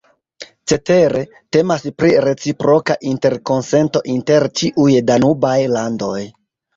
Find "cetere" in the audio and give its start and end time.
0.71-1.19